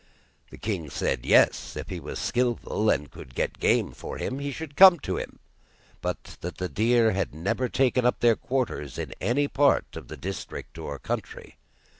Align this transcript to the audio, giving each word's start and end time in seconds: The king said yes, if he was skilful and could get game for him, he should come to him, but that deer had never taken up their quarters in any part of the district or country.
The 0.49 0.57
king 0.57 0.89
said 0.89 1.27
yes, 1.27 1.75
if 1.75 1.89
he 1.89 1.99
was 1.99 2.17
skilful 2.17 2.89
and 2.89 3.11
could 3.11 3.35
get 3.35 3.59
game 3.59 3.91
for 3.91 4.17
him, 4.17 4.39
he 4.39 4.51
should 4.51 4.75
come 4.75 4.97
to 5.01 5.17
him, 5.17 5.37
but 6.01 6.37
that 6.41 6.73
deer 6.73 7.11
had 7.11 7.35
never 7.35 7.69
taken 7.69 8.03
up 8.03 8.19
their 8.19 8.35
quarters 8.35 8.97
in 8.97 9.13
any 9.21 9.47
part 9.47 9.95
of 9.95 10.07
the 10.07 10.17
district 10.17 10.79
or 10.79 10.97
country. 10.97 11.57